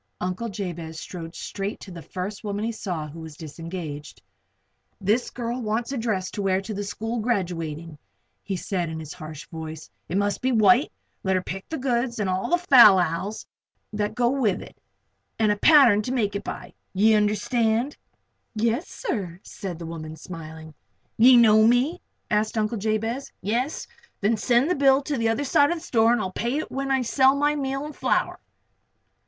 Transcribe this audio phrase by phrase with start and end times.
[0.19, 4.19] Uncle Jabez strode straight to the first woman he saw who was disengaged.
[4.99, 7.99] "This girl wants a dress to wear to the school graduating,"
[8.41, 9.91] he said, in his harsh voice.
[10.09, 10.91] "It must be white.
[11.23, 13.45] Let her pick out the goods, all the fal lals
[13.93, 14.75] that go with it,
[15.37, 16.73] and a pattern to make it by.
[16.95, 17.95] Ye understand?"
[18.55, 20.73] "Yes, sir," said the woman, smiling.
[21.15, 23.31] "You know me?" asked Uncle Jabez.
[23.39, 23.85] "Yes?
[24.19, 26.71] Then send the bill to the other side of the store and I'll pay it
[26.71, 28.39] when I sell my meal and flour."